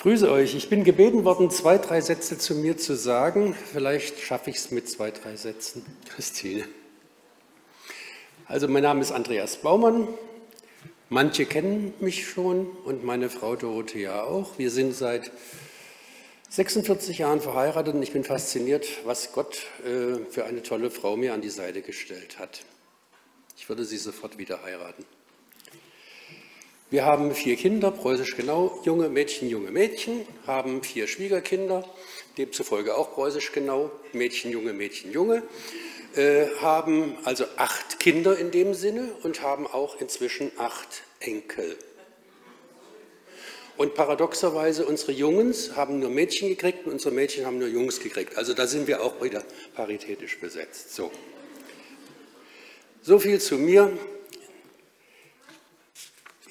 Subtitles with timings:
[0.00, 0.54] grüße euch.
[0.54, 3.54] Ich bin gebeten worden, zwei, drei Sätze zu mir zu sagen.
[3.72, 5.84] Vielleicht schaffe ich es mit zwei, drei Sätzen.
[6.08, 6.64] Christine.
[8.46, 10.08] Also mein Name ist Andreas Baumann.
[11.10, 14.58] Manche kennen mich schon und meine Frau Dorothea auch.
[14.58, 15.30] Wir sind seit
[16.48, 21.34] 46 Jahren verheiratet und ich bin fasziniert, was Gott äh, für eine tolle Frau mir
[21.34, 22.62] an die Seite gestellt hat.
[23.58, 25.04] Ich würde sie sofort wieder heiraten.
[26.90, 31.88] Wir haben vier Kinder, preußisch genau, junge Mädchen, junge Mädchen, haben vier Schwiegerkinder,
[32.36, 35.44] demzufolge auch preußisch genau, Mädchen, junge Mädchen, junge,
[36.16, 41.76] äh, haben also acht Kinder in dem Sinne und haben auch inzwischen acht Enkel.
[43.76, 48.36] Und paradoxerweise, unsere Jungs haben nur Mädchen gekriegt und unsere Mädchen haben nur Jungs gekriegt.
[48.36, 49.44] Also da sind wir auch wieder
[49.76, 50.92] paritätisch besetzt.
[50.96, 51.12] So,
[53.00, 53.96] so viel zu mir.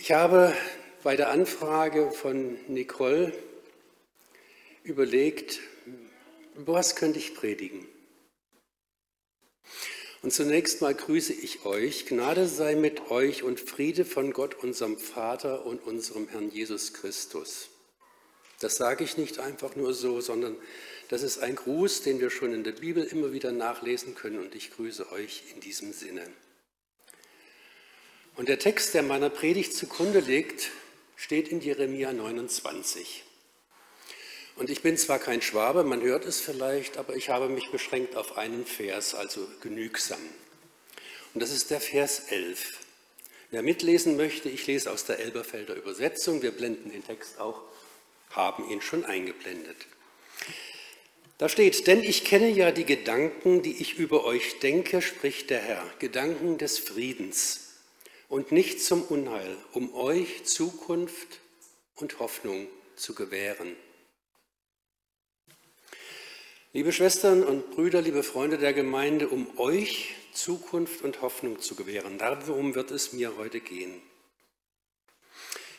[0.09, 0.55] Ich habe
[1.03, 3.31] bei der Anfrage von Nicole
[4.81, 5.59] überlegt,
[6.55, 7.87] was könnte ich predigen?
[10.23, 12.07] Und zunächst mal grüße ich euch.
[12.07, 17.69] Gnade sei mit euch und Friede von Gott, unserem Vater und unserem Herrn Jesus Christus.
[18.59, 20.57] Das sage ich nicht einfach nur so, sondern
[21.09, 24.55] das ist ein Gruß, den wir schon in der Bibel immer wieder nachlesen können und
[24.55, 26.23] ich grüße euch in diesem Sinne.
[28.39, 30.69] Und der Text, der meiner Predigt zugrunde liegt,
[31.17, 33.25] steht in Jeremia 29.
[34.55, 38.15] Und ich bin zwar kein Schwabe, man hört es vielleicht, aber ich habe mich beschränkt
[38.15, 40.21] auf einen Vers, also genügsam.
[41.33, 42.77] Und das ist der Vers 11.
[43.51, 47.61] Wer mitlesen möchte, ich lese aus der Elberfelder Übersetzung, wir blenden den Text auch,
[48.29, 49.85] haben ihn schon eingeblendet.
[51.39, 55.59] Da steht, denn ich kenne ja die Gedanken, die ich über euch denke, spricht der
[55.59, 57.65] Herr, Gedanken des Friedens
[58.29, 61.39] und nicht zum Unheil, um euch Zukunft
[61.95, 63.75] und Hoffnung zu gewähren.
[66.71, 72.19] Liebe Schwestern und Brüder, liebe Freunde der Gemeinde, um euch Zukunft und Hoffnung zu gewähren,
[72.19, 73.99] darum wird es mir heute gehen.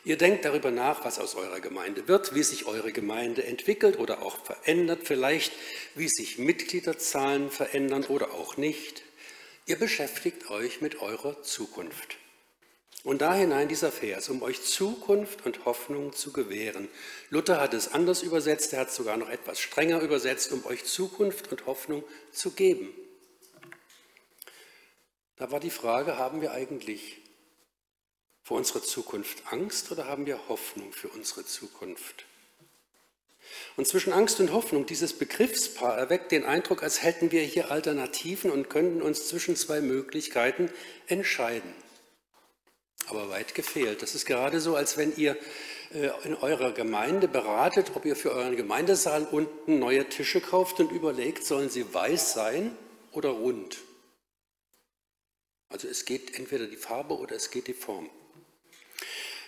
[0.05, 4.23] Ihr denkt darüber nach, was aus eurer Gemeinde wird, wie sich eure Gemeinde entwickelt oder
[4.23, 5.53] auch verändert, vielleicht
[5.95, 9.03] wie sich Mitgliederzahlen verändern oder auch nicht.
[9.67, 12.20] Ihr beschäftigt euch mit eurer Zukunft.
[13.03, 16.89] Und da hinein dieser Vers, um euch Zukunft und Hoffnung zu gewähren.
[17.31, 21.51] Luther hat es anders übersetzt, er hat sogar noch etwas strenger übersetzt, um euch Zukunft
[21.51, 22.93] und Hoffnung zu geben.
[25.37, 27.23] Da war die Frage, haben wir eigentlich
[28.43, 32.27] vor unserer Zukunft Angst oder haben wir Hoffnung für unsere Zukunft?
[33.77, 38.51] Und zwischen Angst und Hoffnung, dieses Begriffspaar erweckt den Eindruck, als hätten wir hier Alternativen
[38.51, 40.71] und könnten uns zwischen zwei Möglichkeiten
[41.07, 41.73] entscheiden
[43.09, 44.03] aber weit gefehlt.
[44.03, 45.37] Das ist gerade so, als wenn ihr
[45.93, 50.93] äh, in eurer Gemeinde beratet, ob ihr für euren Gemeindesaal unten neue Tische kauft und
[50.93, 52.77] überlegt, sollen sie weiß sein
[53.13, 53.79] oder rund.
[55.69, 58.11] Also es geht entweder die Farbe oder es geht die Form.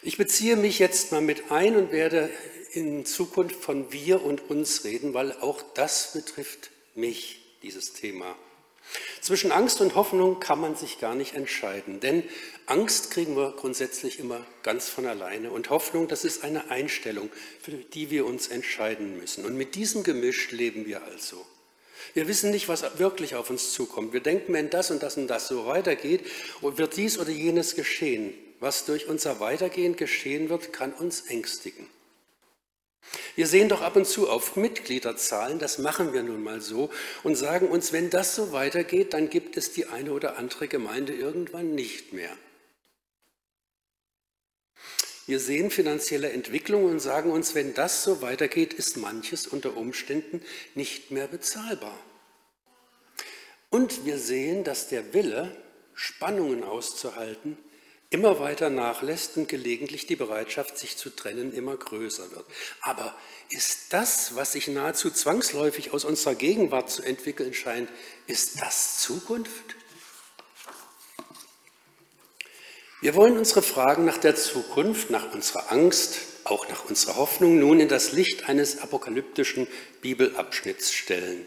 [0.03, 2.29] Ich beziehe mich jetzt mal mit ein und werde
[2.73, 8.37] in Zukunft von wir und uns reden, weil auch das betrifft mich, dieses Thema.
[9.21, 12.25] Zwischen Angst und Hoffnung kann man sich gar nicht entscheiden, denn
[12.67, 17.31] Angst kriegen wir grundsätzlich immer ganz von alleine und Hoffnung, das ist eine Einstellung,
[17.61, 19.45] für die wir uns entscheiden müssen.
[19.45, 21.45] Und mit diesem Gemisch leben wir also.
[22.15, 24.13] Wir wissen nicht, was wirklich auf uns zukommt.
[24.13, 26.23] Wir denken, wenn das und das und das so weitergeht,
[26.61, 28.35] wird dies oder jenes geschehen.
[28.61, 31.87] Was durch unser Weitergehen geschehen wird, kann uns ängstigen.
[33.35, 36.91] Wir sehen doch ab und zu auf Mitgliederzahlen, das machen wir nun mal so,
[37.23, 41.15] und sagen uns, wenn das so weitergeht, dann gibt es die eine oder andere Gemeinde
[41.15, 42.37] irgendwann nicht mehr.
[45.27, 50.43] Wir sehen finanzielle Entwicklung und sagen uns, wenn das so weitergeht, ist manches unter Umständen
[50.75, 51.99] nicht mehr bezahlbar.
[53.71, 55.57] Und wir sehen, dass der Wille,
[55.95, 57.57] Spannungen auszuhalten,
[58.13, 62.45] immer weiter nachlässt und gelegentlich die Bereitschaft, sich zu trennen, immer größer wird.
[62.81, 63.15] Aber
[63.51, 67.89] ist das, was sich nahezu zwangsläufig aus unserer Gegenwart zu entwickeln scheint,
[68.27, 69.77] ist das Zukunft?
[73.01, 77.81] Wir wollen unsere Fragen nach der Zukunft, nach unserer Angst, auch nach unserer Hoffnung nun
[77.81, 79.67] in das Licht eines apokalyptischen
[80.03, 81.47] Bibelabschnitts stellen.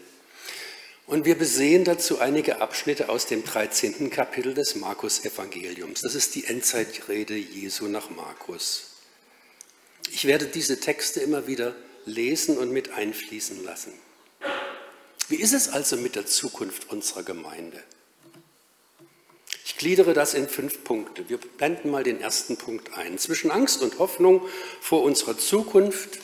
[1.06, 4.10] Und wir besehen dazu einige Abschnitte aus dem 13.
[4.10, 6.00] Kapitel des Markus-Evangeliums.
[6.00, 8.90] Das ist die Endzeitrede Jesu nach Markus.
[10.10, 11.76] Ich werde diese Texte immer wieder
[12.06, 13.92] lesen und mit einfließen lassen.
[15.28, 17.82] Wie ist es also mit der Zukunft unserer Gemeinde?
[19.64, 21.28] Ich gliedere das in fünf Punkte.
[21.28, 23.18] Wir blenden mal den ersten Punkt ein.
[23.18, 24.42] Zwischen Angst und Hoffnung
[24.80, 26.18] vor unserer Zukunft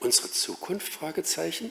[0.00, 0.92] unsere Zukunft?
[0.92, 1.70] Fragezeichen.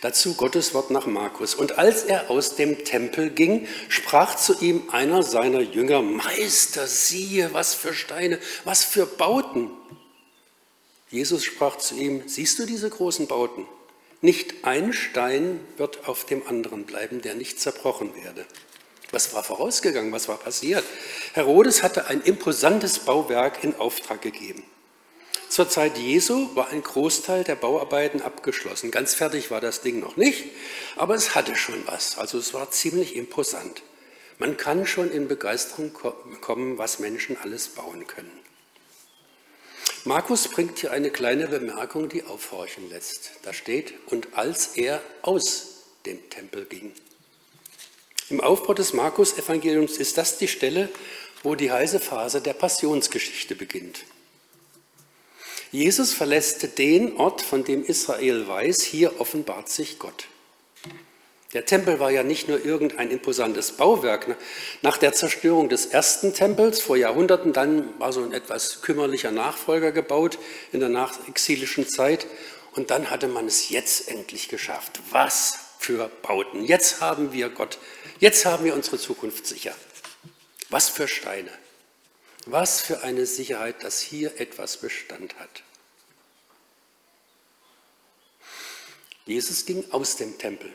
[0.00, 1.54] Dazu Gottes Wort nach Markus.
[1.54, 7.52] Und als er aus dem Tempel ging, sprach zu ihm einer seiner Jünger, Meister, siehe,
[7.52, 9.70] was für Steine, was für Bauten.
[11.10, 13.66] Jesus sprach zu ihm, siehst du diese großen Bauten?
[14.22, 18.46] Nicht ein Stein wird auf dem anderen bleiben, der nicht zerbrochen werde.
[19.10, 20.12] Was war vorausgegangen?
[20.12, 20.84] Was war passiert?
[21.34, 24.62] Herodes hatte ein imposantes Bauwerk in Auftrag gegeben.
[25.52, 28.90] Zur Zeit Jesu war ein Großteil der Bauarbeiten abgeschlossen.
[28.90, 30.44] Ganz fertig war das Ding noch nicht,
[30.96, 32.16] aber es hatte schon was.
[32.16, 33.82] Also es war ziemlich imposant.
[34.38, 38.32] Man kann schon in Begeisterung kommen, was Menschen alles bauen können.
[40.04, 43.32] Markus bringt hier eine kleine Bemerkung, die aufhorchen lässt.
[43.42, 46.94] Da steht, und als er aus dem Tempel ging.
[48.30, 50.88] Im Aufbau des Markus-Evangeliums ist das die Stelle,
[51.42, 54.06] wo die heiße Phase der Passionsgeschichte beginnt.
[55.72, 60.26] Jesus verlässt den Ort, von dem Israel weiß, hier offenbart sich Gott.
[61.54, 64.36] Der Tempel war ja nicht nur irgendein imposantes Bauwerk.
[64.82, 69.92] Nach der Zerstörung des ersten Tempels vor Jahrhunderten, dann war so ein etwas kümmerlicher Nachfolger
[69.92, 70.38] gebaut
[70.72, 72.26] in der nachexilischen Zeit.
[72.74, 75.00] Und dann hatte man es jetzt endlich geschafft.
[75.10, 76.64] Was für Bauten.
[76.64, 77.78] Jetzt haben wir Gott.
[78.18, 79.74] Jetzt haben wir unsere Zukunft sicher.
[80.70, 81.50] Was für Steine.
[82.46, 85.62] Was für eine Sicherheit, dass hier etwas Bestand hat.
[89.26, 90.72] Jesus ging aus dem Tempel.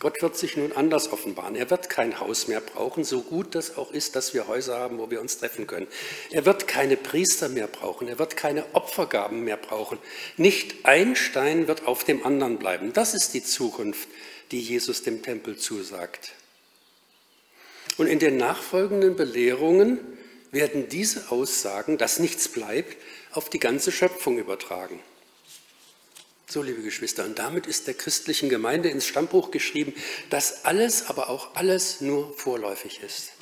[0.00, 1.54] Gott wird sich nun anders offenbaren.
[1.54, 4.98] Er wird kein Haus mehr brauchen, so gut das auch ist, dass wir Häuser haben,
[4.98, 5.86] wo wir uns treffen können.
[6.30, 8.08] Er wird keine Priester mehr brauchen.
[8.08, 9.98] Er wird keine Opfergaben mehr brauchen.
[10.36, 12.92] Nicht ein Stein wird auf dem anderen bleiben.
[12.92, 14.08] Das ist die Zukunft,
[14.50, 16.32] die Jesus dem Tempel zusagt.
[17.96, 20.00] Und in den nachfolgenden Belehrungen
[20.54, 22.96] werden diese Aussagen, dass nichts bleibt,
[23.32, 25.00] auf die ganze Schöpfung übertragen.
[26.46, 29.94] So, liebe Geschwister, und damit ist der christlichen Gemeinde ins Stammbuch geschrieben,
[30.30, 33.32] dass alles, aber auch alles nur vorläufig ist.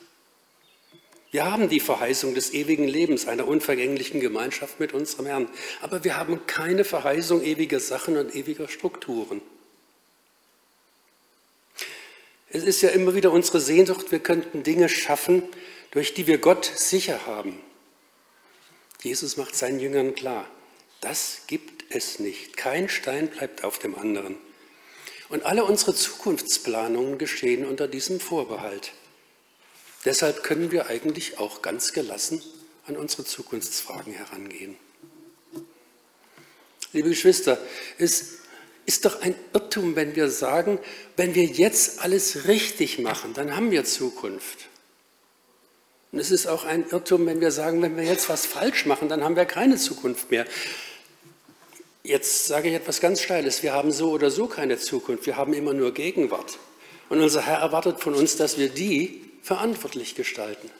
[1.32, 5.48] Wir haben die Verheißung des ewigen Lebens, einer unvergänglichen Gemeinschaft mit unserem Herrn,
[5.80, 9.40] aber wir haben keine Verheißung ewiger Sachen und ewiger Strukturen.
[12.50, 15.42] Es ist ja immer wieder unsere Sehnsucht, wir könnten Dinge schaffen,
[15.92, 17.58] durch die wir Gott sicher haben.
[19.02, 20.48] Jesus macht seinen Jüngern klar,
[21.00, 22.56] das gibt es nicht.
[22.56, 24.36] Kein Stein bleibt auf dem anderen.
[25.28, 28.92] Und alle unsere Zukunftsplanungen geschehen unter diesem Vorbehalt.
[30.04, 32.42] Deshalb können wir eigentlich auch ganz gelassen
[32.86, 34.76] an unsere Zukunftsfragen herangehen.
[36.92, 37.58] Liebe Geschwister,
[37.98, 38.38] es
[38.84, 40.78] ist doch ein Irrtum, wenn wir sagen,
[41.16, 44.68] wenn wir jetzt alles richtig machen, dann haben wir Zukunft.
[46.12, 49.08] Und es ist auch ein Irrtum, wenn wir sagen, wenn wir jetzt was falsch machen,
[49.08, 50.44] dann haben wir keine Zukunft mehr.
[52.02, 53.62] Jetzt sage ich etwas ganz Steiles.
[53.62, 55.24] Wir haben so oder so keine Zukunft.
[55.24, 56.58] Wir haben immer nur Gegenwart.
[57.08, 60.70] Und unser Herr erwartet von uns, dass wir die verantwortlich gestalten.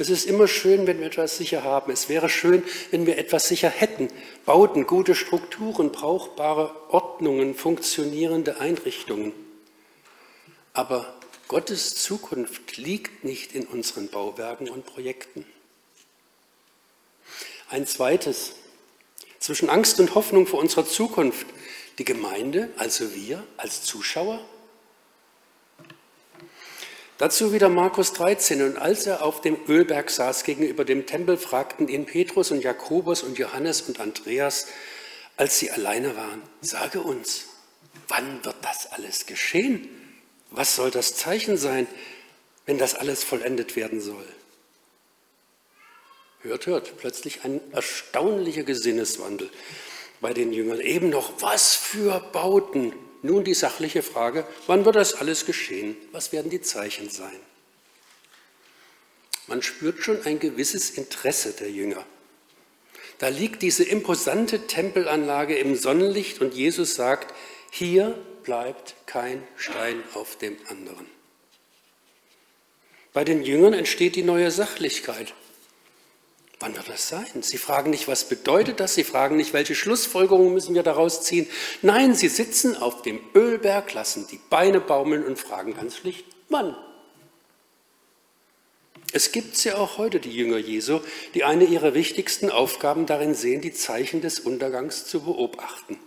[0.00, 1.90] Es ist immer schön, wenn wir etwas sicher haben.
[1.90, 2.62] Es wäre schön,
[2.92, 4.08] wenn wir etwas sicher hätten.
[4.46, 9.32] Bauten, gute Strukturen, brauchbare Ordnungen, funktionierende Einrichtungen.
[10.72, 11.17] Aber
[11.48, 15.46] Gottes Zukunft liegt nicht in unseren Bauwerken und Projekten.
[17.70, 18.52] Ein zweites,
[19.38, 21.46] zwischen Angst und Hoffnung vor unserer Zukunft,
[21.96, 24.44] die Gemeinde, also wir als Zuschauer.
[27.16, 28.62] Dazu wieder Markus 13.
[28.62, 33.22] Und als er auf dem Ölberg saß gegenüber dem Tempel, fragten ihn Petrus und Jakobus
[33.22, 34.66] und Johannes und Andreas,
[35.38, 37.46] als sie alleine waren, sage uns,
[38.06, 39.97] wann wird das alles geschehen?
[40.50, 41.86] Was soll das Zeichen sein,
[42.66, 44.26] wenn das alles vollendet werden soll?
[46.40, 49.50] Hört, hört, plötzlich ein erstaunlicher Gesinneswandel
[50.20, 50.80] bei den Jüngern.
[50.80, 52.92] Eben noch, was für Bauten.
[53.22, 55.96] Nun die sachliche Frage, wann wird das alles geschehen?
[56.12, 57.34] Was werden die Zeichen sein?
[59.48, 62.04] Man spürt schon ein gewisses Interesse der Jünger.
[63.18, 67.34] Da liegt diese imposante Tempelanlage im Sonnenlicht und Jesus sagt,
[67.72, 68.16] hier
[68.48, 71.04] bleibt kein Stein auf dem anderen.
[73.12, 75.34] Bei den Jüngern entsteht die neue Sachlichkeit.
[76.58, 77.26] Wann wird das sein?
[77.42, 78.94] Sie fragen nicht, was bedeutet das?
[78.94, 81.46] Sie fragen nicht, welche Schlussfolgerungen müssen wir daraus ziehen?
[81.82, 86.74] Nein, sie sitzen auf dem Ölberg, lassen die Beine baumeln und fragen ganz schlicht, wann?
[89.12, 91.00] Es gibt ja auch heute, die Jünger Jesu,
[91.34, 95.98] die eine ihrer wichtigsten Aufgaben darin sehen, die Zeichen des Untergangs zu beobachten.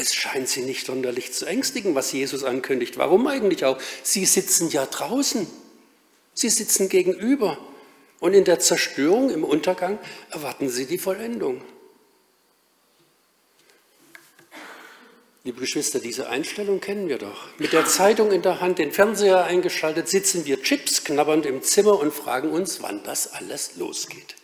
[0.00, 2.98] Es scheint sie nicht sonderlich zu ängstigen, was Jesus ankündigt.
[2.98, 3.78] Warum eigentlich auch?
[4.04, 5.48] Sie sitzen ja draußen.
[6.34, 7.58] Sie sitzen gegenüber.
[8.20, 9.98] Und in der Zerstörung, im Untergang
[10.30, 11.62] erwarten sie die Vollendung.
[15.42, 17.48] Liebe Geschwister, diese Einstellung kennen wir doch.
[17.58, 21.98] Mit der Zeitung in der Hand, den Fernseher eingeschaltet, sitzen wir Chips knabbernd im Zimmer
[21.98, 24.36] und fragen uns, wann das alles losgeht.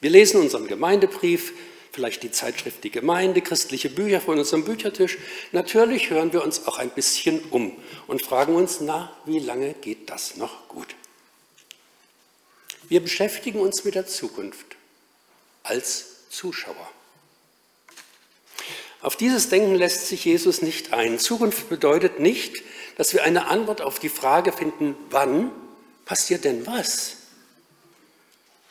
[0.00, 1.52] Wir lesen unseren Gemeindebrief,
[1.96, 5.16] vielleicht die Zeitschrift Die Gemeinde, christliche Bücher von unserem Büchertisch.
[5.52, 7.74] Natürlich hören wir uns auch ein bisschen um
[8.06, 10.94] und fragen uns, na, wie lange geht das noch gut?
[12.88, 14.76] Wir beschäftigen uns mit der Zukunft
[15.62, 16.90] als Zuschauer.
[19.00, 21.18] Auf dieses Denken lässt sich Jesus nicht ein.
[21.18, 22.62] Zukunft bedeutet nicht,
[22.98, 25.50] dass wir eine Antwort auf die Frage finden, wann
[26.04, 27.16] passiert denn was?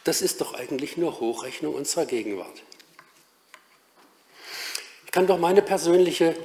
[0.03, 2.61] Das ist doch eigentlich nur Hochrechnung unserer Gegenwart.
[5.15, 6.35] Ich kann doch meine persönliche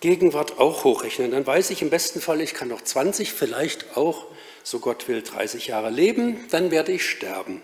[0.00, 1.30] Gegenwart auch hochrechnen.
[1.30, 4.26] Dann weiß ich im besten Fall, ich kann noch 20, vielleicht auch,
[4.64, 7.62] so Gott will, 30 Jahre leben, dann werde ich sterben.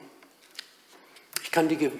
[1.42, 1.90] Ich kann die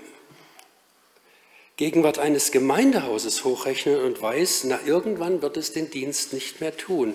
[1.77, 7.13] Gegenwart eines Gemeindehauses hochrechnen und weiß, na irgendwann wird es den Dienst nicht mehr tun.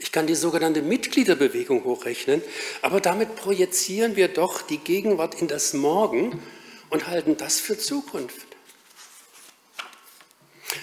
[0.00, 2.42] Ich kann die sogenannte Mitgliederbewegung hochrechnen,
[2.82, 6.42] aber damit projizieren wir doch die Gegenwart in das Morgen
[6.90, 8.55] und halten das für Zukunft.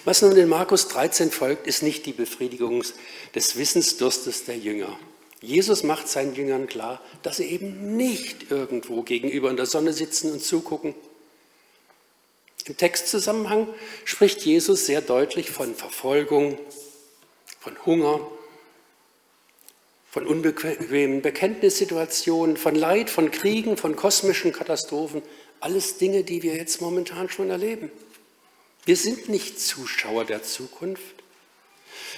[0.05, 2.83] Was nun in Markus 13 folgt, ist nicht die Befriedigung
[3.33, 4.99] des Wissensdurstes der Jünger.
[5.39, 10.31] Jesus macht seinen Jüngern klar, dass sie eben nicht irgendwo gegenüber in der Sonne sitzen
[10.31, 10.93] und zugucken.
[12.65, 13.67] Im Textzusammenhang
[14.03, 16.57] spricht Jesus sehr deutlich von Verfolgung,
[17.59, 18.19] von Hunger,
[20.09, 25.21] von unbequemen Bekenntnissituationen, von Leid, von Kriegen, von kosmischen Katastrophen.
[25.59, 27.89] Alles Dinge, die wir jetzt momentan schon erleben.
[28.85, 31.23] Wir sind nicht Zuschauer der Zukunft.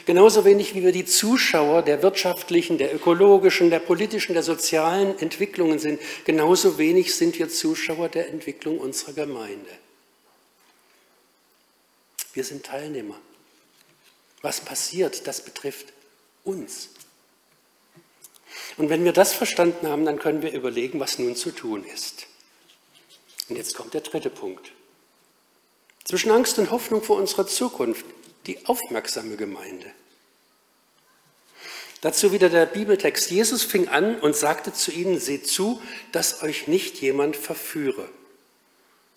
[0.06, 5.80] Genauso wenig wie wir die Zuschauer der wirtschaftlichen, der ökologischen, der politischen, der sozialen Entwicklungen
[5.80, 9.70] sind, genauso wenig sind wir Zuschauer der Entwicklung unserer Gemeinde.
[12.34, 13.20] Wir sind Teilnehmer.
[14.42, 15.94] Was passiert, das betrifft
[16.44, 16.90] uns.
[18.78, 22.28] Und wenn wir das verstanden haben, dann können wir überlegen, was nun zu tun ist.
[23.50, 24.75] Und jetzt kommt der dritte Punkt.
[26.06, 28.06] Zwischen Angst und Hoffnung vor unserer Zukunft,
[28.46, 29.92] die aufmerksame Gemeinde.
[32.02, 33.32] Dazu wieder der Bibeltext.
[33.32, 35.82] Jesus fing an und sagte zu ihnen, seht zu,
[36.12, 38.08] dass euch nicht jemand verführe.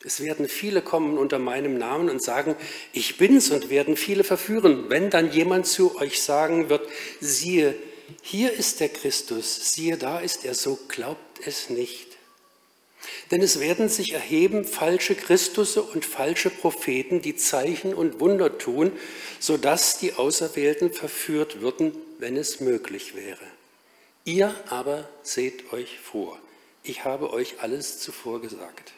[0.02, 2.56] Es werden viele kommen unter meinem Namen und sagen,
[2.94, 4.86] ich bin's und werden viele verführen.
[4.88, 6.88] Wenn dann jemand zu euch sagen wird,
[7.20, 7.74] siehe,
[8.22, 12.07] hier ist der Christus, siehe, da ist er, so glaubt es nicht.
[13.30, 18.92] Denn es werden sich erheben falsche Christusse und falsche Propheten, die Zeichen und Wunder tun,
[19.38, 23.44] sodass die Auserwählten verführt würden, wenn es möglich wäre.
[24.24, 26.38] Ihr aber seht euch vor.
[26.82, 28.92] Ich habe euch alles zuvor gesagt.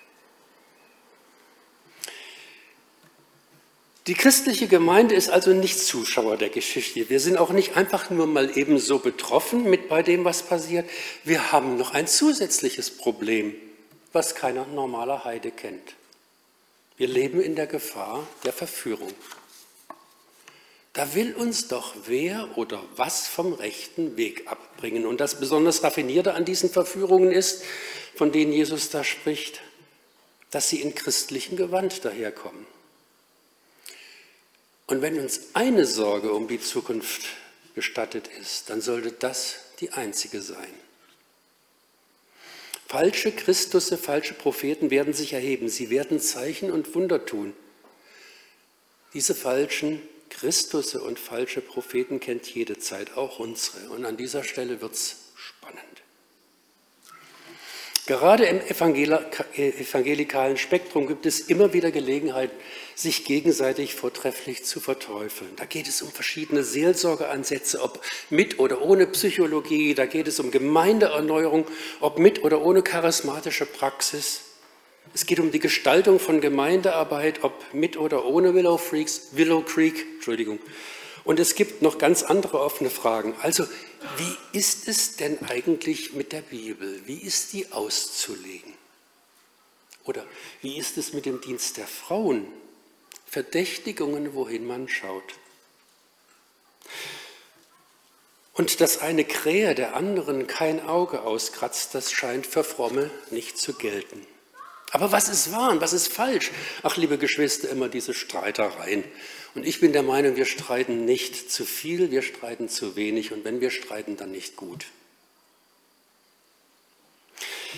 [4.06, 7.08] Die christliche Gemeinde ist also nicht Zuschauer der Geschichte.
[7.10, 10.88] Wir sind auch nicht einfach nur mal eben so betroffen mit bei dem, was passiert.
[11.22, 13.54] Wir haben noch ein zusätzliches Problem,
[14.12, 15.94] was keiner normaler Heide kennt.
[16.96, 19.12] Wir leben in der Gefahr der Verführung.
[20.92, 25.06] Da will uns doch wer oder was vom rechten Weg abbringen.
[25.06, 27.62] Und das besonders Raffinierte an diesen Verführungen ist,
[28.16, 29.60] von denen Jesus da spricht,
[30.50, 32.66] dass sie in christlichem Gewand daherkommen.
[34.88, 37.28] Und wenn uns eine Sorge um die Zukunft
[37.76, 40.74] gestattet ist, dann sollte das die einzige sein.
[42.90, 45.68] Falsche Christusse, falsche Propheten werden sich erheben.
[45.68, 47.52] Sie werden Zeichen und Wunder tun.
[49.14, 53.90] Diese falschen Christusse und falsche Propheten kennt jede Zeit, auch unsere.
[53.90, 55.99] Und an dieser Stelle wird es spannend.
[58.10, 62.50] Gerade im evangelikalen Spektrum gibt es immer wieder Gelegenheit,
[62.96, 65.52] sich gegenseitig vortrefflich zu verteufeln.
[65.54, 70.50] Da geht es um verschiedene Seelsorgeansätze, ob mit oder ohne Psychologie, da geht es um
[70.50, 71.68] Gemeindeerneuerung,
[72.00, 74.40] ob mit oder ohne charismatische Praxis.
[75.14, 80.04] Es geht um die Gestaltung von Gemeindearbeit, ob mit oder ohne Willow, Freaks, Willow Creek,
[80.16, 80.58] Entschuldigung.
[81.22, 83.36] Und es gibt noch ganz andere offene Fragen.
[83.40, 83.66] Also,
[84.16, 87.02] wie ist es denn eigentlich mit der Bibel?
[87.06, 88.74] Wie ist die auszulegen?
[90.04, 90.26] Oder
[90.62, 92.46] wie ist es mit dem Dienst der Frauen?
[93.26, 95.34] Verdächtigungen, wohin man schaut.
[98.54, 103.74] Und dass eine Krähe der anderen kein Auge auskratzt, das scheint für Fromme nicht zu
[103.74, 104.26] gelten.
[104.90, 106.50] Aber was ist wahr und was ist falsch?
[106.82, 109.04] Ach, liebe Geschwister, immer diese Streitereien.
[109.54, 113.44] Und ich bin der Meinung, wir streiten nicht zu viel, wir streiten zu wenig und
[113.44, 114.86] wenn wir streiten, dann nicht gut.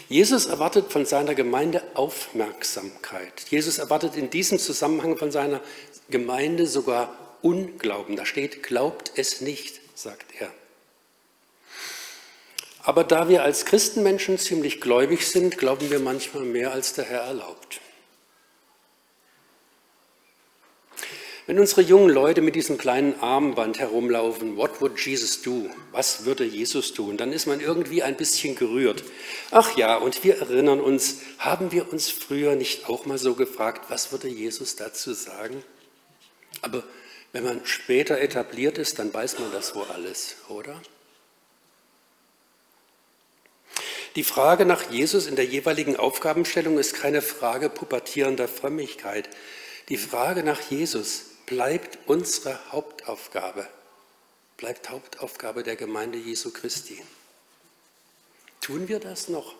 [0.08, 3.44] Jesus erwartet von seiner Gemeinde Aufmerksamkeit.
[3.50, 5.60] Jesus erwartet in diesem Zusammenhang von seiner
[6.10, 8.16] Gemeinde sogar Unglauben.
[8.16, 10.50] Da steht, glaubt es nicht, sagt er.
[12.82, 17.22] Aber da wir als Christenmenschen ziemlich gläubig sind, glauben wir manchmal mehr, als der Herr
[17.22, 17.80] erlaubt.
[21.52, 25.68] Wenn unsere jungen Leute mit diesem kleinen Armband herumlaufen, what would Jesus do?
[25.90, 27.18] Was würde Jesus tun?
[27.18, 29.04] Dann ist man irgendwie ein bisschen gerührt.
[29.50, 33.90] Ach ja, und wir erinnern uns, haben wir uns früher nicht auch mal so gefragt,
[33.90, 35.62] was würde Jesus dazu sagen?
[36.62, 36.84] Aber
[37.32, 40.80] wenn man später etabliert ist, dann weiß man das wohl alles, oder?
[44.16, 49.28] Die Frage nach Jesus in der jeweiligen Aufgabenstellung ist keine Frage pubertierender Frömmigkeit.
[49.90, 53.66] Die Frage nach Jesus bleibt unsere Hauptaufgabe,
[54.56, 57.02] bleibt Hauptaufgabe der Gemeinde Jesu Christi.
[58.60, 59.54] Tun wir das noch?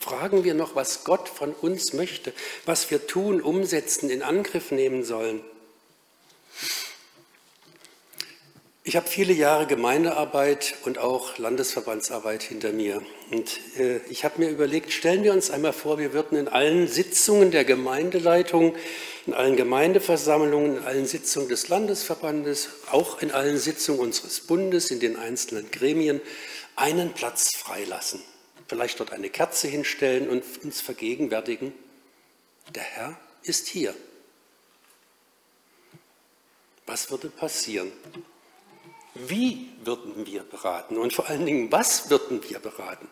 [0.00, 2.32] Fragen wir noch, was Gott von uns möchte,
[2.66, 5.44] was wir tun, umsetzen, in Angriff nehmen sollen?
[8.84, 13.00] Ich habe viele Jahre Gemeindearbeit und auch Landesverbandsarbeit hinter mir.
[13.30, 16.88] Und äh, ich habe mir überlegt, stellen wir uns einmal vor, wir würden in allen
[16.88, 18.74] Sitzungen der Gemeindeleitung,
[19.26, 25.00] in allen Gemeindeversammlungen, in allen Sitzungen des Landesverbandes, auch in allen Sitzungen unseres Bundes, in
[25.00, 26.20] den einzelnen Gremien,
[26.74, 28.20] einen Platz freilassen.
[28.68, 31.72] Vielleicht dort eine Kerze hinstellen und uns vergegenwärtigen,
[32.74, 33.94] der Herr ist hier.
[36.86, 37.92] Was würde passieren?
[39.14, 43.08] Wie würden wir beraten und vor allen Dingen, was würden wir beraten?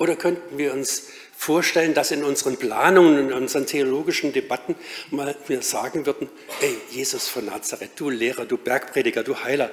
[0.00, 4.74] Oder könnten wir uns vorstellen, dass in unseren Planungen, in unseren theologischen Debatten
[5.10, 9.70] mal wir sagen würden, hey, Jesus von Nazareth, du Lehrer, du Bergprediger, du Heiler,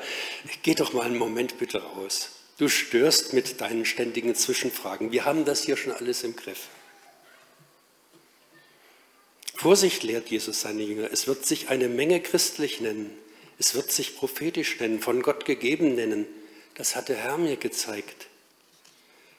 [0.64, 2.32] geh doch mal einen Moment bitte raus.
[2.58, 5.14] Du störst mit deinen ständigen Zwischenfragen.
[5.14, 6.68] Wir haben das hier schon alles im Griff.
[9.56, 11.08] Vorsicht lehrt Jesus seine Jünger.
[11.10, 13.18] Es wird sich eine Menge christlich nennen,
[13.60, 16.26] es wird sich prophetisch nennen, von Gott gegeben nennen.
[16.76, 18.27] Das hat der Herr mir gezeigt.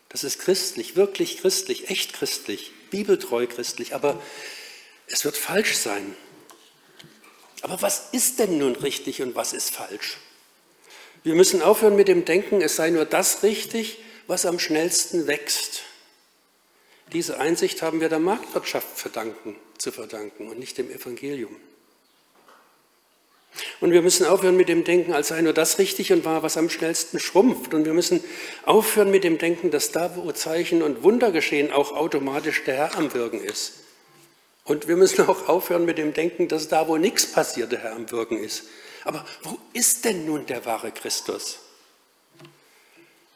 [0.09, 4.21] Das ist christlich, wirklich christlich, echt christlich, bibeltreu christlich, aber
[5.07, 6.17] es wird falsch sein.
[7.63, 10.19] Aber was ist denn nun richtig und was ist falsch?
[11.25, 15.83] Wir müssen aufhören mit dem Denken, es sei nur das richtig, was am schnellsten wächst.
[17.13, 21.57] Diese Einsicht haben wir der Marktwirtschaft verdanken, zu verdanken und nicht dem Evangelium.
[23.81, 26.57] Und wir müssen aufhören mit dem Denken, als sei nur das richtig und wahr, was
[26.57, 27.75] am schnellsten schrumpft.
[27.75, 28.23] Und wir müssen
[28.65, 32.97] aufhören mit dem Denken, dass da, wo Zeichen und Wunder geschehen, auch automatisch der Herr
[32.97, 33.75] am Wirken ist.
[34.65, 37.97] Und wir müssen auch aufhören mit dem Denken, dass da, wo nichts passiert, der Herr
[37.97, 38.65] am Wirken ist.
[39.05, 41.59] Aber wo ist denn nun der wahre Christus?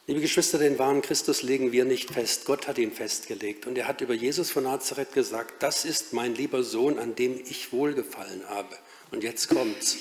[0.09, 2.45] Liebe Geschwister, den wahren Christus legen wir nicht fest.
[2.45, 3.67] Gott hat ihn festgelegt.
[3.67, 7.41] Und er hat über Jesus von Nazareth gesagt, das ist mein lieber Sohn, an dem
[7.49, 8.77] ich wohlgefallen habe.
[9.13, 9.99] Und jetzt kommt's.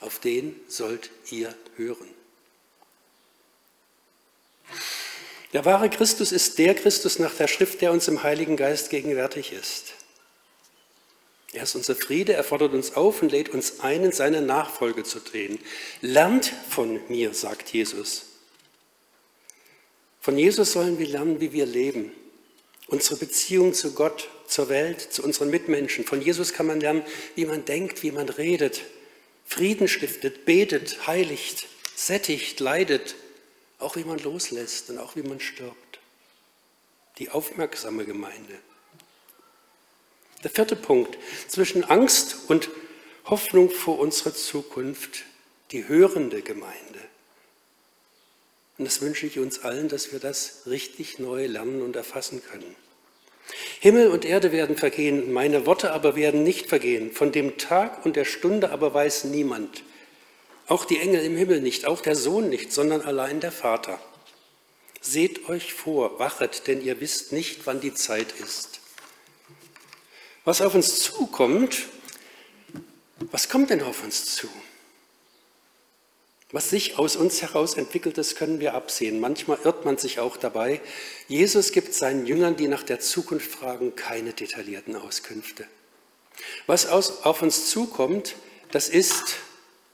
[0.00, 2.08] Auf den sollt ihr hören.
[5.52, 9.52] Der wahre Christus ist der Christus nach der Schrift, der uns im Heiligen Geist gegenwärtig
[9.52, 9.94] ist.
[11.52, 15.02] Er ist unser Friede, er fordert uns auf und lädt uns ein, in seine Nachfolge
[15.02, 15.58] zu treten.
[16.00, 18.26] Lernt von mir, sagt Jesus.
[20.20, 22.12] Von Jesus sollen wir lernen, wie wir leben.
[22.86, 26.04] Unsere Beziehung zu Gott, zur Welt, zu unseren Mitmenschen.
[26.04, 28.82] Von Jesus kann man lernen, wie man denkt, wie man redet,
[29.46, 33.16] Frieden stiftet, betet, heiligt, sättigt, leidet,
[33.78, 35.98] auch wie man loslässt und auch wie man stirbt.
[37.18, 38.58] Die aufmerksame Gemeinde.
[40.44, 42.70] Der vierte Punkt, zwischen Angst und
[43.26, 45.24] Hoffnung vor unserer Zukunft,
[45.72, 47.00] die hörende Gemeinde.
[48.78, 52.74] Und das wünsche ich uns allen, dass wir das richtig neu lernen und erfassen können.
[53.80, 57.12] Himmel und Erde werden vergehen, meine Worte aber werden nicht vergehen.
[57.12, 59.82] Von dem Tag und der Stunde aber weiß niemand.
[60.66, 64.00] Auch die Engel im Himmel nicht, auch der Sohn nicht, sondern allein der Vater.
[65.00, 68.80] Seht euch vor, wachet, denn ihr wisst nicht, wann die Zeit ist.
[70.44, 71.86] Was auf uns zukommt,
[73.30, 74.48] was kommt denn auf uns zu?
[76.52, 79.20] Was sich aus uns heraus entwickelt, das können wir absehen.
[79.20, 80.80] Manchmal irrt man sich auch dabei.
[81.28, 85.66] Jesus gibt seinen Jüngern, die nach der Zukunft fragen, keine detaillierten Auskünfte.
[86.66, 88.34] Was aus, auf uns zukommt,
[88.72, 89.36] das ist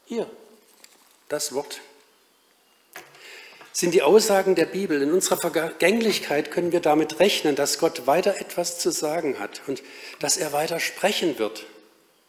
[0.07, 0.31] hier,
[1.29, 1.81] das Wort.
[3.73, 5.03] Sind die Aussagen der Bibel.
[5.03, 9.83] In unserer Vergänglichkeit können wir damit rechnen, dass Gott weiter etwas zu sagen hat und
[10.21, 11.67] dass er weiter sprechen wird.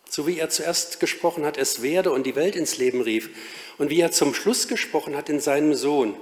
[0.09, 3.29] So wie er zuerst gesprochen hat, es werde und die Welt ins Leben rief.
[3.77, 6.15] Und wie er zum Schluss gesprochen hat in seinem Sohn.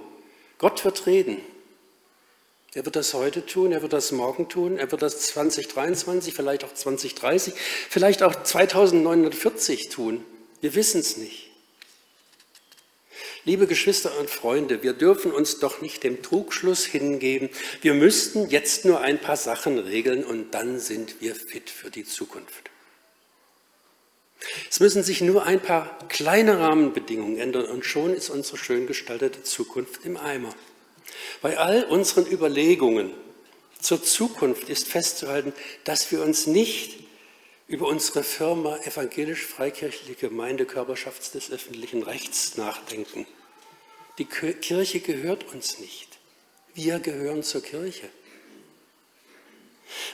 [0.58, 1.42] Gott wird reden.
[2.76, 6.66] Er wird das heute tun, er wird das morgen tun, er wird das 2023, vielleicht
[6.66, 7.54] auch 2030,
[7.90, 10.26] vielleicht auch 2940 tun.
[10.60, 11.52] Wir wissen es nicht.
[13.46, 17.50] Liebe Geschwister und Freunde, wir dürfen uns doch nicht dem Trugschluss hingeben,
[17.82, 22.04] wir müssten jetzt nur ein paar Sachen regeln und dann sind wir fit für die
[22.04, 22.72] Zukunft.
[24.70, 29.44] Es müssen sich nur ein paar kleine Rahmenbedingungen ändern und schon ist unsere schön gestaltete
[29.44, 30.54] Zukunft im Eimer.
[31.42, 33.12] Bei all unseren Überlegungen
[33.80, 35.54] zur Zukunft ist festzuhalten,
[35.84, 37.00] dass wir uns nicht
[37.68, 43.26] über unsere Firma Evangelisch-Freikirchliche Gemeinde Körperschaft des öffentlichen Rechts nachdenken.
[44.18, 46.20] Die Kirche gehört uns nicht.
[46.74, 48.10] Wir gehören zur Kirche.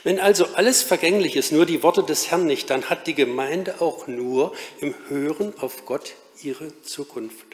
[0.04, 3.80] Wenn also alles vergänglich ist, nur die Worte des Herrn nicht, dann hat die Gemeinde
[3.80, 7.46] auch nur im Hören auf Gott ihre Zukunft.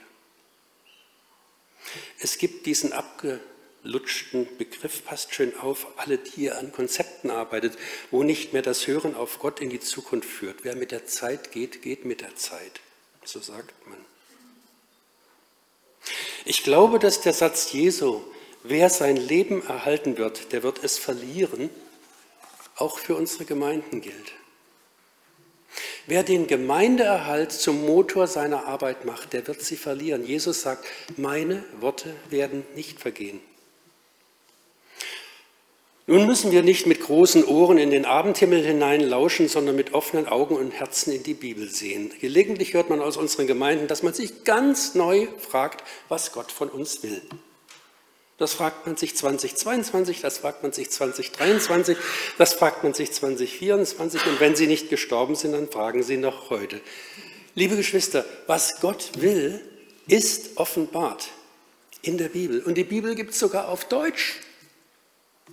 [2.18, 7.78] Es gibt diesen abgelutschten Begriff, passt schön auf, alle, die ihr an Konzepten arbeitet,
[8.10, 10.64] wo nicht mehr das Hören auf Gott in die Zukunft führt.
[10.64, 12.80] Wer mit der Zeit geht, geht mit der Zeit.
[13.24, 13.98] So sagt man.
[16.44, 18.22] Ich glaube, dass der Satz Jesu,
[18.62, 21.70] wer sein Leben erhalten wird, der wird es verlieren,
[22.78, 24.32] auch für unsere Gemeinden gilt.
[26.06, 30.24] Wer den Gemeindeerhalt zum Motor seiner Arbeit macht, der wird sie verlieren.
[30.24, 30.86] Jesus sagt,
[31.16, 33.40] meine Worte werden nicht vergehen.
[36.06, 40.26] Nun müssen wir nicht mit großen Ohren in den Abendhimmel hinein lauschen, sondern mit offenen
[40.26, 42.10] Augen und Herzen in die Bibel sehen.
[42.18, 46.70] Gelegentlich hört man aus unseren Gemeinden, dass man sich ganz neu fragt, was Gott von
[46.70, 47.20] uns will.
[48.38, 51.98] Das fragt man sich 2022, das fragt man sich 2023,
[52.38, 56.48] das fragt man sich 2024 und wenn sie nicht gestorben sind, dann fragen sie noch
[56.48, 56.80] heute.
[57.56, 59.60] Liebe Geschwister, was Gott will,
[60.06, 61.30] ist offenbart
[62.02, 64.36] in der Bibel und die Bibel gibt es sogar auf Deutsch.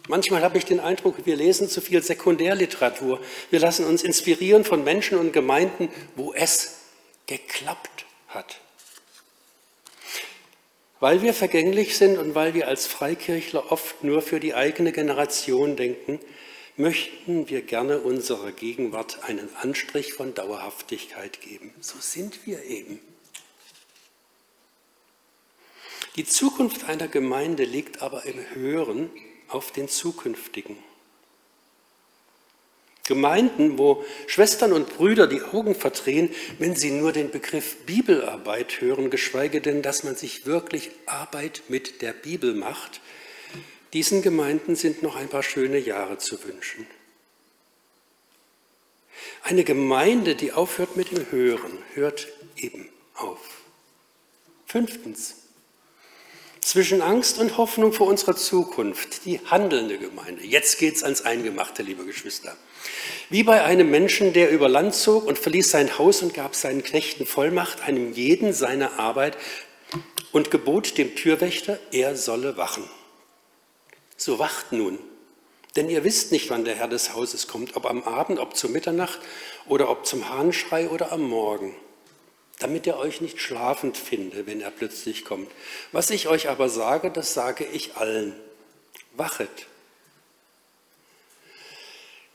[0.07, 3.19] Manchmal habe ich den Eindruck, wir lesen zu viel Sekundärliteratur.
[3.49, 6.75] Wir lassen uns inspirieren von Menschen und Gemeinden, wo es
[7.25, 8.59] geklappt hat.
[10.99, 15.75] Weil wir vergänglich sind und weil wir als Freikirchler oft nur für die eigene Generation
[15.75, 16.19] denken,
[16.77, 21.73] möchten wir gerne unserer Gegenwart einen Anstrich von Dauerhaftigkeit geben.
[21.79, 22.99] So sind wir eben.
[26.15, 29.09] Die Zukunft einer Gemeinde liegt aber im Hören
[29.49, 30.77] auf den zukünftigen.
[33.07, 39.11] Gemeinden, wo Schwestern und Brüder die Augen verdrehen, wenn sie nur den Begriff Bibelarbeit hören,
[39.11, 43.01] geschweige denn, dass man sich wirklich Arbeit mit der Bibel macht,
[43.93, 46.87] diesen Gemeinden sind noch ein paar schöne Jahre zu wünschen.
[49.43, 53.39] Eine Gemeinde, die aufhört mit dem Hören, hört eben auf.
[54.65, 55.44] Fünftens,
[56.65, 60.43] zwischen Angst und Hoffnung vor unserer Zukunft, die handelnde Gemeinde.
[60.43, 62.57] Jetzt geht es ans Eingemachte, liebe Geschwister.
[63.29, 66.81] Wie bei einem Menschen, der über Land zog und verließ sein Haus und gab seinen
[66.81, 69.37] Knechten Vollmacht, einem jeden seine Arbeit
[70.31, 72.89] und gebot dem Türwächter, er solle wachen.
[74.17, 74.97] So wacht nun,
[75.75, 78.71] denn ihr wisst nicht, wann der Herr des Hauses kommt, ob am Abend, ob zur
[78.71, 79.19] Mitternacht
[79.67, 81.75] oder ob zum Hahnschrei oder am Morgen
[82.59, 85.51] damit er euch nicht schlafend finde, wenn er plötzlich kommt.
[85.91, 88.33] Was ich euch aber sage, das sage ich allen.
[89.15, 89.67] Wachet.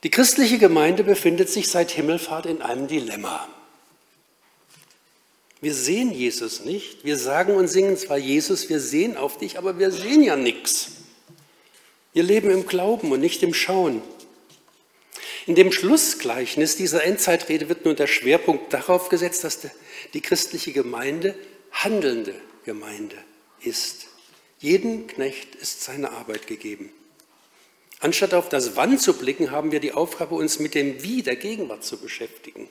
[0.03, 3.49] Die christliche Gemeinde befindet sich seit Himmelfahrt in einem Dilemma.
[5.61, 7.05] Wir sehen Jesus nicht.
[7.05, 10.93] Wir sagen und singen zwar Jesus, wir sehen auf dich, aber wir sehen ja nichts.
[12.15, 14.03] Wir leben im Glauben und nicht im Schauen.
[15.47, 19.61] In dem Schlussgleichnis dieser Endzeitrede wird nun der Schwerpunkt darauf gesetzt, dass
[20.13, 21.35] die christliche Gemeinde
[21.73, 23.17] handelnde Gemeinde
[23.61, 24.07] ist.
[24.59, 26.93] Jeden Knecht ist seine Arbeit gegeben.
[28.01, 31.37] Anstatt auf das Wann zu blicken, haben wir die Aufgabe, uns mit dem Wie der
[31.37, 32.69] Gegenwart zu beschäftigen.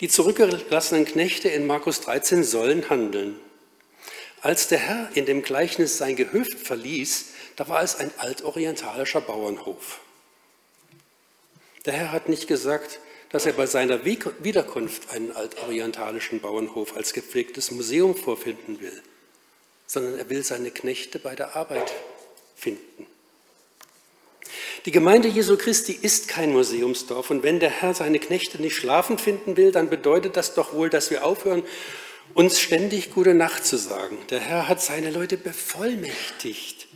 [0.00, 3.38] Die zurückgelassenen Knechte in Markus 13 sollen handeln.
[4.40, 10.00] Als der Herr in dem Gleichnis sein Gehöft verließ, da war es ein altorientalischer Bauernhof.
[11.86, 12.98] Der Herr hat nicht gesagt,
[13.30, 19.02] dass er bei seiner Wiederkunft einen altorientalischen Bauernhof als gepflegtes Museum vorfinden will,
[19.86, 21.92] sondern er will seine Knechte bei der Arbeit
[22.56, 23.06] finden.
[24.84, 29.20] Die Gemeinde Jesu Christi ist kein Museumsdorf und wenn der Herr seine Knechte nicht schlafend
[29.20, 31.62] finden will, dann bedeutet das doch wohl, dass wir aufhören,
[32.34, 34.16] uns ständig gute Nacht zu sagen.
[34.30, 36.88] Der Herr hat seine Leute bevollmächtigt.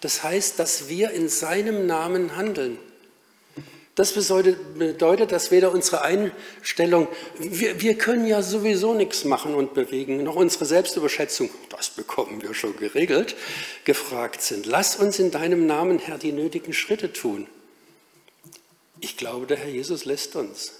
[0.00, 2.78] Das heißt, dass wir in seinem Namen handeln.
[3.96, 10.22] Das bedeutet, dass weder unsere Einstellung, wir, wir, können ja sowieso nichts machen und bewegen,
[10.22, 13.34] noch unsere Selbstüberschätzung, das bekommen wir schon geregelt,
[13.84, 14.66] gefragt sind.
[14.66, 17.46] Lass uns in deinem Namen, Herr, die nötigen Schritte tun.
[19.00, 20.72] Ich glaube, der Herr Jesus lässt uns.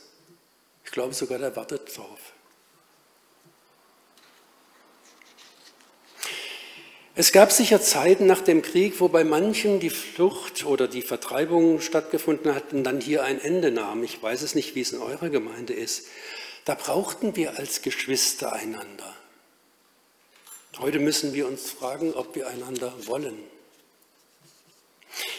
[0.84, 2.34] Ich glaube sogar, der wartet drauf.
[7.18, 11.80] Es gab sicher Zeiten nach dem Krieg, wo bei manchen die Flucht oder die Vertreibung
[11.80, 14.04] stattgefunden hat und dann hier ein Ende nahm.
[14.04, 16.08] Ich weiß es nicht, wie es in eurer Gemeinde ist.
[16.66, 19.16] Da brauchten wir als Geschwister einander.
[20.78, 23.38] Heute müssen wir uns fragen, ob wir einander wollen.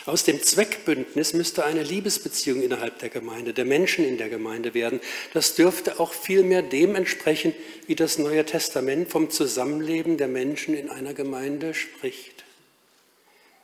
[0.05, 5.01] Aus dem Zweckbündnis müsste eine Liebesbeziehung innerhalb der Gemeinde, der Menschen in der Gemeinde werden.
[5.33, 7.53] Das dürfte auch vielmehr dem entsprechen,
[7.87, 12.45] wie das Neue Testament vom Zusammenleben der Menschen in einer Gemeinde spricht.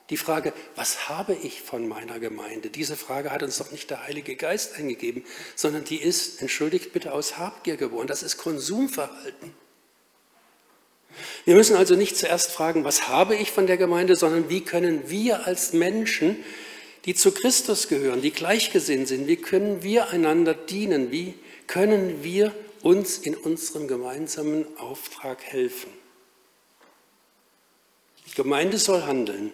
[0.10, 2.70] Die Frage, was habe ich von meiner Gemeinde?
[2.70, 5.24] Diese Frage hat uns doch nicht der Heilige Geist eingegeben,
[5.56, 8.08] sondern die ist, entschuldigt bitte, aus Habgier geboren.
[8.08, 9.63] Das ist Konsumverhalten.
[11.46, 15.10] Wir müssen also nicht zuerst fragen, was habe ich von der Gemeinde, sondern wie können
[15.10, 16.44] wir als Menschen,
[17.06, 21.34] die zu Christus gehören, die gleichgesinnt sind, wie können wir einander dienen, wie
[21.68, 25.90] können wir uns in unserem gemeinsamen Auftrag helfen.
[28.28, 29.52] Die Gemeinde soll handeln.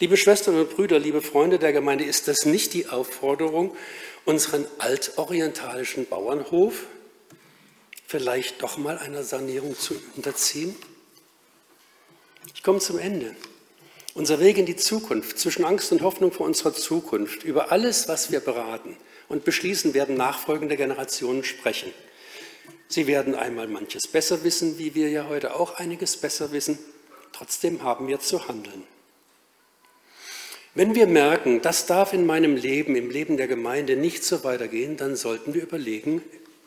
[0.00, 3.76] Liebe Schwestern und Brüder, liebe Freunde der Gemeinde, ist das nicht die Aufforderung,
[4.24, 6.86] unseren altorientalischen Bauernhof
[8.06, 10.74] vielleicht doch mal einer Sanierung zu unterziehen?
[12.54, 13.34] Ich komme zum Ende.
[14.14, 18.30] Unser Weg in die Zukunft, zwischen Angst und Hoffnung vor unserer Zukunft, über alles, was
[18.30, 18.96] wir beraten
[19.28, 21.92] und beschließen, werden nachfolgende Generationen sprechen.
[22.86, 26.78] Sie werden einmal manches besser wissen, wie wir ja heute auch einiges besser wissen.
[27.32, 28.84] Trotzdem haben wir zu handeln.
[30.76, 34.96] Wenn wir merken, das darf in meinem Leben, im Leben der Gemeinde nicht so weitergehen,
[34.96, 36.22] dann sollten wir überlegen,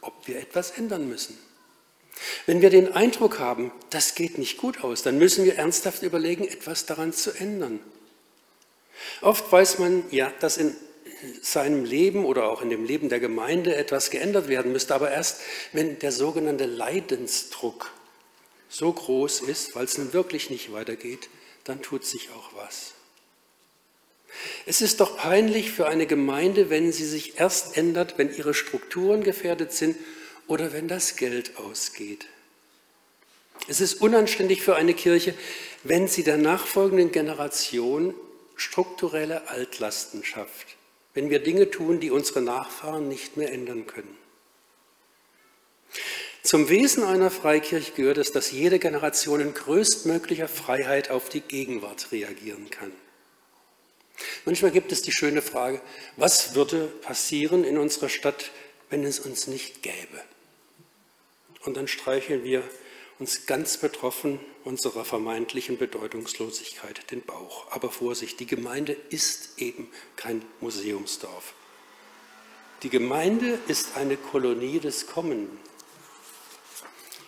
[0.07, 1.37] ob wir etwas ändern müssen.
[2.47, 6.47] Wenn wir den Eindruck haben, das geht nicht gut aus, dann müssen wir ernsthaft überlegen,
[6.47, 7.79] etwas daran zu ändern.
[9.21, 10.75] Oft weiß man ja, dass in
[11.41, 15.41] seinem Leben oder auch in dem Leben der Gemeinde etwas geändert werden müsste, aber erst
[15.73, 17.91] wenn der sogenannte Leidensdruck
[18.69, 21.29] so groß ist, weil es nun wirklich nicht weitergeht,
[21.63, 22.93] dann tut sich auch was.
[24.65, 29.23] Es ist doch peinlich für eine Gemeinde, wenn sie sich erst ändert, wenn ihre Strukturen
[29.23, 29.95] gefährdet sind
[30.47, 32.25] oder wenn das Geld ausgeht.
[33.67, 35.33] Es ist unanständig für eine Kirche,
[35.83, 38.13] wenn sie der nachfolgenden Generation
[38.55, 40.77] strukturelle Altlasten schafft,
[41.13, 44.17] wenn wir Dinge tun, die unsere Nachfahren nicht mehr ändern können.
[46.43, 52.11] Zum Wesen einer Freikirche gehört es, dass jede Generation in größtmöglicher Freiheit auf die Gegenwart
[52.11, 52.91] reagieren kann.
[54.45, 55.81] Manchmal gibt es die schöne Frage,
[56.15, 58.51] was würde passieren in unserer Stadt,
[58.89, 60.23] wenn es uns nicht gäbe?
[61.65, 62.63] Und dann streicheln wir
[63.19, 67.71] uns ganz betroffen unserer vermeintlichen Bedeutungslosigkeit den Bauch.
[67.71, 71.53] Aber Vorsicht, die Gemeinde ist eben kein Museumsdorf.
[72.83, 75.57] Die Gemeinde ist eine Kolonie des Kommenden.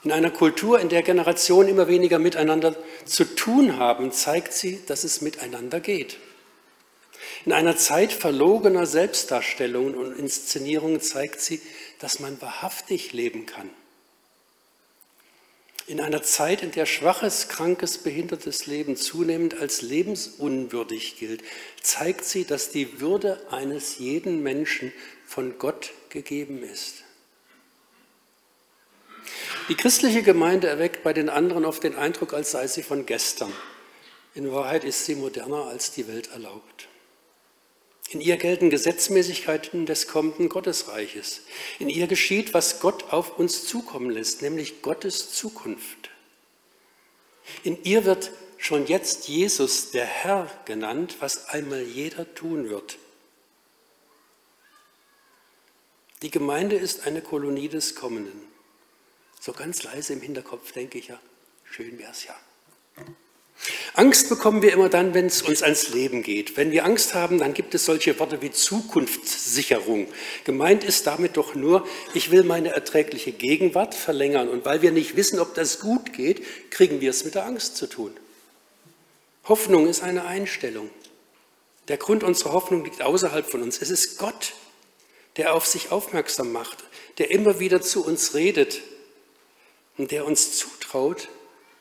[0.04, 2.76] In einer Kultur, in der Generationen immer weniger miteinander
[3.06, 6.18] zu tun haben, zeigt sie, dass es miteinander geht.
[7.46, 11.62] In einer Zeit verlogener Selbstdarstellungen und Inszenierungen zeigt sie,
[12.00, 13.70] dass man wahrhaftig leben kann.
[15.88, 21.42] In einer Zeit, in der schwaches, krankes, behindertes Leben zunehmend als lebensunwürdig gilt,
[21.82, 24.94] zeigt sie, dass die Würde eines jeden Menschen
[25.26, 27.04] von Gott gegeben ist.
[29.70, 33.54] Die christliche Gemeinde erweckt bei den anderen oft den Eindruck, als sei sie von gestern.
[34.36, 36.89] In Wahrheit ist sie moderner, als die Welt erlaubt.
[38.10, 41.42] In ihr gelten Gesetzmäßigkeiten des kommenden Gottesreiches.
[41.78, 46.10] In ihr geschieht, was Gott auf uns zukommen lässt, nämlich Gottes Zukunft.
[47.64, 52.98] In ihr wird schon jetzt Jesus der Herr genannt, was einmal jeder tun wird.
[56.24, 58.42] Die Gemeinde ist eine Kolonie des Kommenden.
[59.40, 61.20] So ganz leise im Hinterkopf denke ich ja,
[61.64, 62.36] schön wäre es ja.
[63.94, 66.56] Angst bekommen wir immer dann, wenn es uns ans Leben geht.
[66.56, 70.08] Wenn wir Angst haben, dann gibt es solche Worte wie Zukunftssicherung.
[70.46, 74.48] Gemeint ist damit doch nur, ich will meine erträgliche Gegenwart verlängern.
[74.48, 77.76] Und weil wir nicht wissen, ob das gut geht, kriegen wir es mit der Angst
[77.76, 78.16] zu tun.
[79.46, 80.90] Hoffnung ist eine Einstellung.
[81.90, 83.82] Der Grund unserer Hoffnung liegt außerhalb von uns.
[83.82, 84.54] Es ist Gott,
[85.38, 86.78] der auf sich aufmerksam macht,
[87.18, 88.82] der immer wieder zu uns redet
[89.98, 91.28] und der uns zutraut,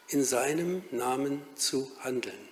[0.08, 2.48] in seinem Namen zu handeln.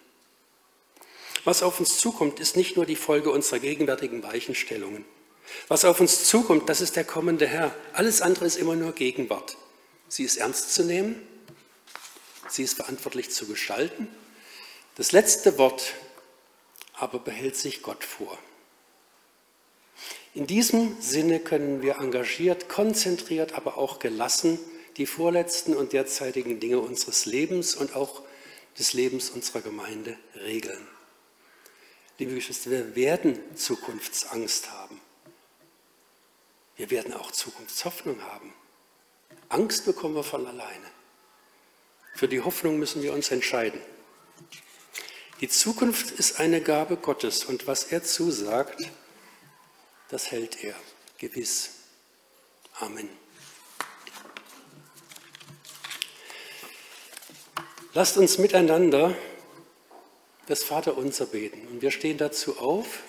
[1.44, 5.04] Was auf uns zukommt, ist nicht nur die Folge unserer gegenwärtigen Weichenstellungen.
[5.68, 7.74] Was auf uns zukommt, das ist der kommende Herr.
[7.92, 9.56] Alles andere ist immer nur Gegenwart.
[10.08, 11.20] Sie ist ernst zu nehmen,
[12.48, 14.08] sie ist verantwortlich zu gestalten.
[14.96, 15.94] Das letzte Wort
[16.94, 18.38] aber behält sich Gott vor.
[20.34, 24.58] In diesem Sinne können wir engagiert, konzentriert, aber auch gelassen
[24.96, 28.22] die vorletzten und derzeitigen Dinge unseres Lebens und auch
[28.78, 30.86] des Lebens unserer Gemeinde regeln.
[32.18, 35.00] Liebe Geschwister, wir werden Zukunftsangst haben.
[36.76, 38.52] Wir werden auch Zukunftshoffnung haben.
[39.48, 40.90] Angst bekommen wir von alleine.
[42.14, 43.80] Für die Hoffnung müssen wir uns entscheiden.
[45.40, 48.90] Die Zukunft ist eine Gabe Gottes und was er zusagt,
[50.08, 50.74] das hält er
[51.18, 51.70] gewiss.
[52.80, 53.25] Amen.
[57.96, 59.16] Lasst uns miteinander
[60.48, 61.66] das Vaterunser beten.
[61.68, 63.02] Und wir stehen dazu auf.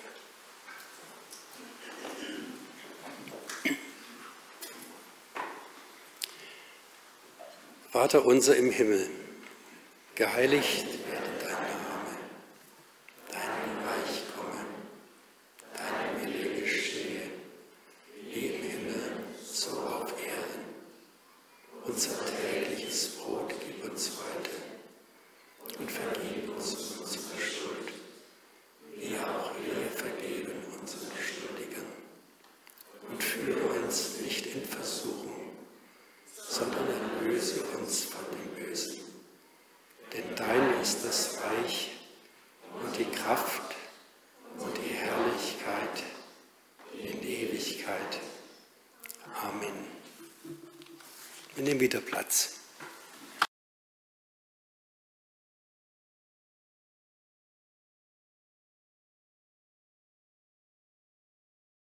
[7.91, 9.10] Vater unser im Himmel,
[10.15, 10.86] geheiligt